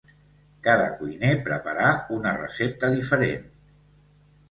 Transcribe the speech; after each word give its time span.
Cada 0.67 0.87
cuiner 1.01 1.35
preparà 1.49 1.93
una 2.19 2.35
recepta 2.41 2.93
diferent. 2.99 3.49